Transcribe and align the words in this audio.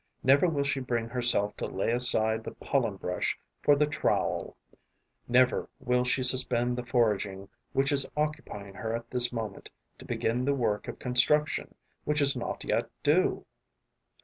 Never 0.23 0.47
will 0.47 0.63
she 0.63 0.79
bring 0.79 1.09
herself 1.09 1.55
to 1.57 1.67
lay 1.67 1.91
aside 1.91 2.43
the 2.43 2.55
pollen 2.55 2.95
brush 2.95 3.37
for 3.61 3.75
the 3.75 3.85
trowel; 3.85 4.57
never 5.27 5.69
will 5.79 6.03
she 6.05 6.23
suspend 6.23 6.75
the 6.75 6.83
foraging 6.83 7.49
which 7.73 7.91
is 7.91 8.09
occupying 8.17 8.73
her 8.73 8.95
at 8.95 9.11
this 9.11 9.31
moment 9.31 9.69
to 9.99 10.05
begin 10.05 10.43
the 10.43 10.55
work 10.55 10.87
of 10.87 10.97
construction 10.97 11.75
which 12.03 12.19
is 12.19 12.35
not 12.35 12.63
yet 12.63 12.89
due. 13.03 13.45